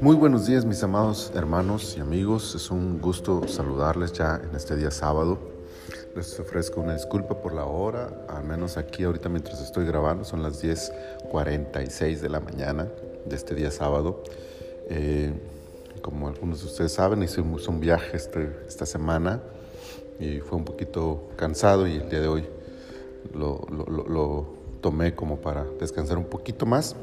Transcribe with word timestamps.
Muy 0.00 0.14
buenos 0.16 0.46
días 0.46 0.64
mis 0.64 0.82
amados 0.84 1.32
hermanos 1.34 1.96
y 1.96 2.00
amigos, 2.00 2.54
es 2.54 2.70
un 2.70 3.00
gusto 3.00 3.48
saludarles 3.48 4.12
ya 4.12 4.36
en 4.36 4.54
este 4.54 4.76
día 4.76 4.90
sábado. 4.92 5.38
Les 6.14 6.38
ofrezco 6.38 6.80
una 6.80 6.94
disculpa 6.94 7.40
por 7.40 7.54
la 7.54 7.64
hora, 7.64 8.24
al 8.28 8.44
menos 8.44 8.76
aquí 8.76 9.02
ahorita 9.02 9.28
mientras 9.28 9.60
estoy 9.60 9.84
grabando 9.84 10.24
son 10.24 10.42
las 10.42 10.62
10.46 10.62 12.20
de 12.20 12.28
la 12.28 12.38
mañana 12.38 12.88
de 13.24 13.34
este 13.34 13.56
día 13.56 13.72
sábado. 13.72 14.22
Eh, 14.88 15.32
como 16.02 16.28
algunos 16.28 16.60
de 16.60 16.66
ustedes 16.66 16.92
saben, 16.92 17.22
hice 17.22 17.40
un, 17.40 17.80
viaje 17.80 18.16
este, 18.16 18.50
esta 18.68 18.86
semana 18.86 19.42
y 20.20 20.38
fue 20.38 20.56
un 20.56 20.64
poquito 20.64 21.30
cansado 21.36 21.88
y 21.88 21.96
el 21.96 22.08
día 22.08 22.20
de 22.20 22.28
hoy 22.28 22.46
lo 23.32 24.63
tomé 24.84 25.14
como 25.14 25.40
para 25.40 25.64
descansar 25.80 26.18
un 26.18 26.26
poquito 26.26 26.66
más. 26.66 26.94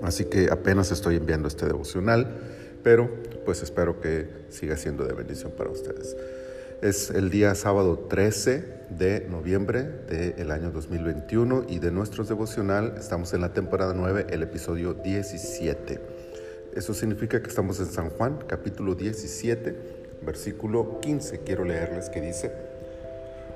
Así 0.00 0.26
que 0.26 0.48
apenas 0.48 0.92
estoy 0.92 1.16
enviando 1.16 1.48
este 1.48 1.66
devocional, 1.66 2.38
pero 2.84 3.10
pues 3.44 3.64
espero 3.64 4.00
que 4.00 4.28
siga 4.48 4.76
siendo 4.76 5.04
de 5.04 5.12
bendición 5.12 5.50
para 5.58 5.70
ustedes. 5.70 6.16
Es 6.80 7.10
el 7.10 7.30
día 7.30 7.56
sábado 7.56 8.06
13 8.08 8.62
de 8.90 9.26
noviembre 9.28 9.82
del 9.82 10.52
año 10.52 10.70
2021 10.70 11.64
y 11.68 11.80
de 11.80 11.90
nuestro 11.90 12.22
devocional 12.22 12.94
estamos 12.96 13.34
en 13.34 13.40
la 13.40 13.52
temporada 13.52 13.92
9, 13.92 14.28
el 14.30 14.44
episodio 14.44 14.94
17. 14.94 16.00
Eso 16.76 16.94
significa 16.94 17.42
que 17.42 17.48
estamos 17.48 17.80
en 17.80 17.86
San 17.86 18.10
Juan, 18.10 18.38
capítulo 18.46 18.94
17, 18.94 19.74
versículo 20.24 21.00
15. 21.00 21.40
Quiero 21.40 21.64
leerles 21.64 22.08
que 22.08 22.20
dice, 22.20 22.52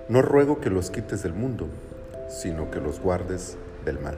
no 0.09 0.23
ruego 0.23 0.61
que 0.61 0.71
los 0.71 0.91
quites 0.91 1.23
del 1.23 1.35
mundo, 1.35 1.69
sino 2.33 2.71
que 2.71 2.81
los 2.81 3.01
guardes 3.01 3.57
del 3.85 4.01
mal. 4.01 4.17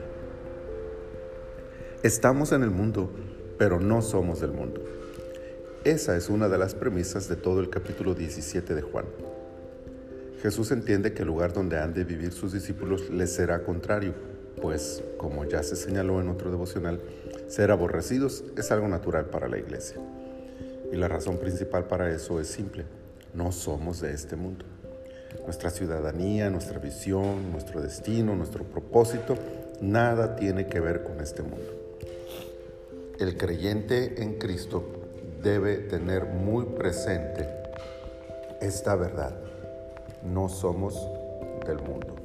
Estamos 2.03 2.51
en 2.51 2.63
el 2.63 2.71
mundo, 2.71 3.09
pero 3.57 3.79
no 3.79 4.01
somos 4.01 4.39
del 4.39 4.51
mundo. 4.51 4.81
Esa 5.83 6.15
es 6.15 6.29
una 6.29 6.47
de 6.47 6.57
las 6.57 6.75
premisas 6.75 7.27
de 7.27 7.35
todo 7.35 7.59
el 7.59 7.69
capítulo 7.69 8.15
17 8.15 8.73
de 8.73 8.81
Juan. 8.81 9.05
Jesús 10.41 10.71
entiende 10.71 11.13
que 11.13 11.23
el 11.23 11.27
lugar 11.27 11.53
donde 11.53 11.79
han 11.79 11.93
de 11.93 12.03
vivir 12.03 12.31
sus 12.31 12.53
discípulos 12.53 13.09
les 13.09 13.33
será 13.33 13.63
contrario, 13.63 14.13
pues, 14.61 15.03
como 15.17 15.45
ya 15.45 15.63
se 15.63 15.75
señaló 15.75 16.21
en 16.21 16.29
otro 16.29 16.51
devocional, 16.51 17.01
ser 17.47 17.71
aborrecidos 17.71 18.43
es 18.57 18.71
algo 18.71 18.87
natural 18.87 19.25
para 19.25 19.47
la 19.47 19.57
iglesia. 19.57 19.97
Y 20.91 20.95
la 20.95 21.07
razón 21.07 21.37
principal 21.37 21.85
para 21.85 22.09
eso 22.11 22.39
es 22.39 22.47
simple, 22.47 22.85
no 23.33 23.51
somos 23.51 24.01
de 24.01 24.13
este 24.13 24.35
mundo. 24.35 24.65
Nuestra 25.43 25.69
ciudadanía, 25.69 26.49
nuestra 26.49 26.79
visión, 26.79 27.51
nuestro 27.51 27.81
destino, 27.81 28.35
nuestro 28.35 28.63
propósito, 28.63 29.35
nada 29.81 30.35
tiene 30.35 30.67
que 30.67 30.79
ver 30.79 31.03
con 31.03 31.19
este 31.19 31.43
mundo. 31.43 31.85
El 33.19 33.37
creyente 33.37 34.21
en 34.21 34.37
Cristo 34.37 34.83
debe 35.41 35.77
tener 35.77 36.25
muy 36.25 36.65
presente 36.65 37.47
esta 38.61 38.95
verdad. 38.95 39.35
No 40.23 40.49
somos 40.49 40.95
del 41.65 41.77
mundo. 41.77 42.15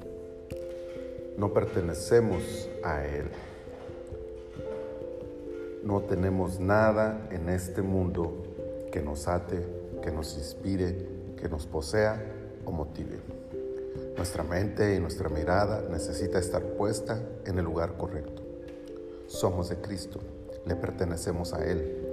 No 1.36 1.52
pertenecemos 1.52 2.68
a 2.82 3.04
Él. 3.04 3.26
No 5.84 6.00
tenemos 6.00 6.60
nada 6.60 7.28
en 7.30 7.48
este 7.48 7.82
mundo 7.82 8.44
que 8.92 9.00
nos 9.00 9.28
ate, 9.28 9.64
que 10.02 10.10
nos 10.10 10.36
inspire, 10.36 11.06
que 11.36 11.48
nos 11.48 11.66
posea 11.66 12.39
o 12.70 12.72
motive. 12.72 13.20
Nuestra 14.16 14.42
mente 14.42 14.94
y 14.96 15.00
nuestra 15.00 15.28
mirada 15.28 15.82
necesita 15.90 16.38
estar 16.38 16.62
puesta 16.62 17.20
en 17.44 17.58
el 17.58 17.64
lugar 17.64 17.96
correcto. 17.96 18.42
Somos 19.26 19.68
de 19.68 19.76
Cristo 19.76 20.20
le 20.66 20.76
pertenecemos 20.76 21.52
a 21.52 21.64
Él. 21.64 22.06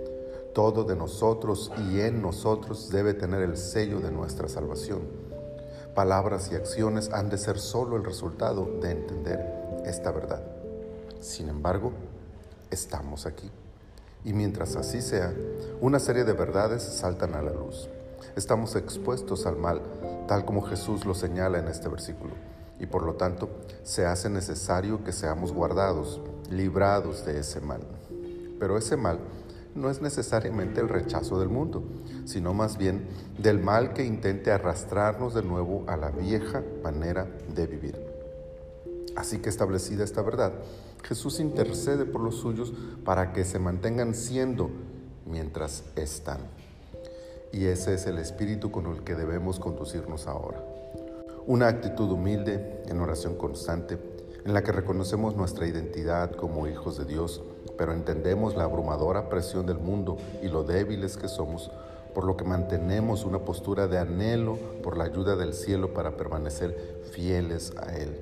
Todo 0.54 0.84
de 0.84 0.96
nosotros 0.96 1.72
y 1.90 2.02
en 2.02 2.22
nosotros 2.22 2.90
debe 2.90 3.14
tener 3.14 3.42
el 3.42 3.58
sello 3.58 4.00
de 4.00 4.12
nuestra 4.12 4.48
salvación. 4.48 5.02
Palabras 5.94 6.50
y 6.52 6.56
acciones 6.56 7.10
han 7.12 7.30
de 7.30 7.38
ser 7.38 7.60
solo 7.60 7.96
el 7.96 8.04
resultado 8.04 8.68
de 8.82 8.92
entender 8.92 9.40
esta 9.86 10.12
verdad. 10.12 10.42
Sin 11.20 11.50
embargo, 11.50 11.92
estamos 12.72 13.26
aquí. 13.26 13.50
Y 14.24 14.34
mientras 14.34 14.76
así 14.76 15.02
sea, 15.02 15.34
una 15.82 16.00
serie 16.00 16.24
de 16.24 16.34
verdades 16.34 16.84
saltan 16.84 17.36
a 17.36 17.42
la 17.42 17.52
luz. 17.52 17.90
Estamos 18.36 18.76
expuestos 18.76 19.46
al 19.46 19.58
mal, 19.58 19.82
tal 20.28 20.46
como 20.46 20.62
Jesús 20.62 21.06
lo 21.06 21.14
señala 21.14 21.60
en 21.60 21.68
este 21.68 21.90
versículo, 21.90 22.34
y 22.80 22.86
por 22.86 23.04
lo 23.04 23.16
tanto 23.16 23.50
se 23.84 24.06
hace 24.06 24.30
necesario 24.30 25.04
que 25.04 25.12
seamos 25.12 25.54
guardados, 25.54 26.22
librados 26.50 27.26
de 27.26 27.40
ese 27.40 27.62
mal. 27.62 27.82
Pero 28.60 28.78
ese 28.78 28.98
mal 28.98 29.20
no 29.76 29.90
es 29.90 30.02
necesariamente 30.02 30.82
el 30.82 30.90
rechazo 30.90 31.40
del 31.40 31.50
mundo, 31.50 31.84
sino 32.26 32.54
más 32.54 32.78
bien 32.78 33.08
del 33.38 33.60
mal 33.60 33.94
que 33.94 34.04
intente 34.04 34.52
arrastrarnos 34.52 35.34
de 35.34 35.44
nuevo 35.44 35.84
a 35.88 35.96
la 35.96 36.10
vieja 36.10 36.64
manera 36.84 37.28
de 37.54 37.68
vivir. 37.68 38.08
Así 39.16 39.40
que 39.40 39.50
establecida 39.50 40.04
esta 40.04 40.22
verdad, 40.22 40.54
Jesús 41.04 41.40
intercede 41.40 42.06
por 42.06 42.22
los 42.22 42.36
suyos 42.36 42.74
para 43.04 43.34
que 43.34 43.46
se 43.46 43.60
mantengan 43.60 44.14
siendo 44.14 44.70
mientras 45.26 45.84
están. 45.96 46.40
Y 47.52 47.66
ese 47.66 47.94
es 47.94 48.06
el 48.08 48.18
espíritu 48.18 48.72
con 48.72 48.88
el 48.88 49.04
que 49.04 49.16
debemos 49.16 49.60
conducirnos 49.60 50.28
ahora. 50.28 50.64
Una 51.46 51.68
actitud 51.68 52.12
humilde, 52.12 52.84
en 52.88 53.00
oración 53.00 53.36
constante, 53.36 53.98
en 54.46 54.54
la 54.54 54.64
que 54.64 54.72
reconocemos 54.72 55.36
nuestra 55.36 55.68
identidad 55.68 56.32
como 56.32 56.68
hijos 56.68 56.98
de 56.98 57.06
Dios, 57.06 57.42
pero 57.78 57.94
entendemos 57.94 58.56
la 58.56 58.64
abrumadora 58.64 59.30
presión 59.30 59.66
del 59.66 59.78
mundo 59.78 60.18
y 60.42 60.48
lo 60.48 60.64
débiles 60.64 61.18
que 61.18 61.28
somos, 61.28 61.72
por 62.14 62.26
lo 62.26 62.36
que 62.36 62.46
mantenemos 62.46 63.26
una 63.26 63.40
postura 63.40 63.88
de 63.88 63.98
anhelo 63.98 64.58
por 64.84 64.98
la 64.98 65.04
ayuda 65.04 65.36
del 65.36 65.54
cielo 65.54 65.94
para 65.94 66.18
permanecer 66.18 67.04
fieles 67.12 67.74
a 67.78 67.96
Él. 67.96 68.20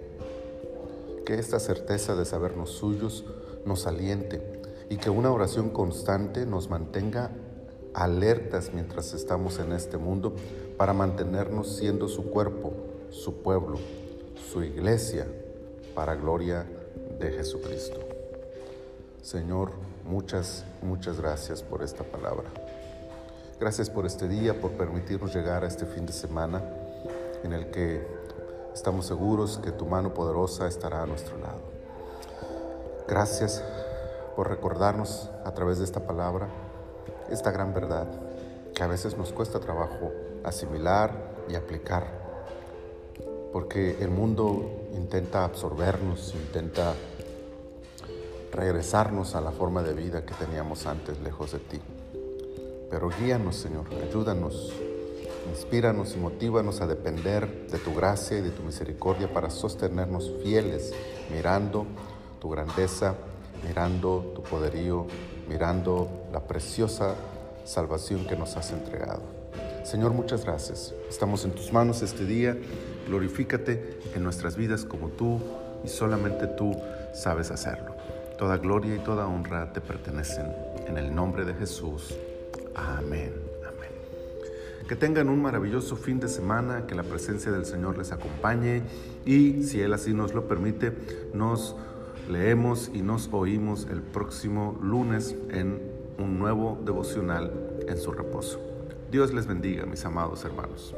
Que 1.26 1.36
esta 1.36 1.60
certeza 1.60 2.16
de 2.16 2.26
sabernos 2.26 2.72
suyos 2.72 3.24
nos 3.66 3.88
aliente 3.88 4.42
y 4.90 4.98
que 4.98 5.10
una 5.10 5.32
oración 5.32 5.70
constante 5.70 6.46
nos 6.46 6.70
mantenga 6.70 7.32
alertas 7.96 8.72
mientras 8.74 9.14
estamos 9.14 9.58
en 9.60 9.72
este 9.72 9.98
mundo 9.98 10.36
para 10.78 10.94
mantenernos 10.94 11.78
siendo 11.78 12.10
su 12.10 12.30
cuerpo, 12.30 12.74
su 13.10 13.42
pueblo, 13.42 13.78
su 14.52 14.64
iglesia, 14.64 15.26
para 15.96 16.16
gloria 16.16 16.66
de 17.18 17.32
Jesucristo. 17.32 18.02
Señor, 19.22 19.72
muchas, 20.04 20.66
muchas 20.82 21.20
gracias 21.20 21.64
por 21.64 21.82
esta 21.82 22.04
palabra. 22.04 22.50
Gracias 23.60 23.90
por 23.90 24.06
este 24.06 24.28
día, 24.28 24.60
por 24.60 24.72
permitirnos 24.72 25.34
llegar 25.34 25.64
a 25.64 25.68
este 25.68 25.86
fin 25.86 26.06
de 26.06 26.12
semana 26.12 26.62
en 27.44 27.54
el 27.54 27.72
que 27.72 28.06
estamos 28.74 29.06
seguros 29.06 29.62
que 29.64 29.72
tu 29.72 29.86
mano 29.86 30.14
poderosa 30.14 30.68
estará 30.68 31.04
a 31.04 31.06
nuestro 31.06 31.38
lado. 31.38 31.62
Gracias 33.08 33.64
por 34.36 34.50
recordarnos 34.50 35.30
a 35.46 35.54
través 35.54 35.78
de 35.78 35.86
esta 35.86 36.02
palabra 36.02 36.65
esta 37.30 37.52
gran 37.52 37.74
verdad 37.74 38.08
que 38.74 38.84
a 38.84 38.88
veces 38.88 39.18
nos 39.18 39.32
cuesta 39.32 39.60
trabajo 39.60 40.12
asimilar 40.44 41.36
y 41.50 41.56
aplicar 41.56 42.26
porque 43.56 43.96
el 44.02 44.10
mundo 44.10 44.90
intenta 44.98 45.46
absorbernos, 45.46 46.36
intenta 46.36 46.94
regresarnos 48.52 49.34
a 49.34 49.40
la 49.40 49.52
forma 49.52 49.82
de 49.82 49.94
vida 49.94 50.26
que 50.26 50.34
teníamos 50.34 50.86
antes 50.86 51.22
lejos 51.22 51.54
de 51.54 51.60
ti. 51.60 51.80
Pero 52.90 53.10
guíanos, 53.18 53.56
Señor, 53.56 53.86
ayúdanos, 53.94 54.74
inspíranos 55.50 56.18
y 56.18 56.20
motívanos 56.20 56.82
a 56.82 56.88
depender 56.88 57.70
de 57.72 57.78
tu 57.78 57.96
gracia 57.96 58.40
y 58.40 58.42
de 58.42 58.50
tu 58.50 58.62
misericordia 58.62 59.32
para 59.32 59.50
sostenernos 59.50 60.34
fieles, 60.44 60.94
mirando 61.32 61.86
tu 62.42 62.50
grandeza, 62.50 63.16
mirando 63.68 64.34
tu 64.36 64.42
poderío, 64.44 65.08
mirando 65.48 66.28
la 66.32 66.42
preciosa 66.42 67.16
salvación 67.64 68.26
que 68.26 68.36
nos 68.36 68.56
has 68.58 68.72
entregado. 68.72 69.22
Señor, 69.84 70.14
muchas 70.14 70.44
gracias. 70.44 70.94
Estamos 71.10 71.46
en 71.46 71.52
tus 71.52 71.72
manos 71.72 72.02
este 72.02 72.26
día 72.26 72.58
Glorifícate 73.08 74.00
en 74.16 74.24
nuestras 74.24 74.56
vidas 74.56 74.84
como 74.84 75.10
tú 75.10 75.40
y 75.84 75.88
solamente 75.88 76.48
tú 76.48 76.76
sabes 77.14 77.52
hacerlo. 77.52 77.96
Toda 78.38 78.58
gloria 78.58 78.96
y 78.96 79.00
toda 79.00 79.28
honra 79.28 79.72
te 79.74 79.82
pertenecen. 79.82 80.48
En 80.88 80.98
el 80.98 81.14
nombre 81.14 81.46
de 81.46 81.54
Jesús. 81.54 82.16
Amén. 82.74 83.34
Que 84.88 84.96
tengan 84.96 85.30
un 85.30 85.42
maravilloso 85.42 85.96
fin 85.96 86.20
de 86.20 86.28
semana, 86.28 86.86
que 86.86 86.94
la 86.94 87.02
presencia 87.02 87.52
del 87.52 87.66
Señor 87.66 87.98
les 87.98 88.12
acompañe 88.12 88.84
y 89.26 89.64
si 89.64 89.82
Él 89.82 89.94
así 89.94 90.14
nos 90.14 90.36
lo 90.36 90.48
permite, 90.48 90.94
nos 91.34 91.76
leemos 92.30 92.92
y 92.94 93.02
nos 93.02 93.30
oímos 93.32 93.88
el 93.90 94.02
próximo 94.02 94.78
lunes 94.82 95.36
en 95.50 95.82
un 96.18 96.40
nuevo 96.40 96.78
devocional 96.84 97.52
en 97.88 97.98
su 97.98 98.12
reposo. 98.12 98.60
Dios 99.12 99.34
les 99.34 99.48
bendiga, 99.48 99.86
mis 99.86 100.04
amados 100.06 100.44
hermanos. 100.46 100.96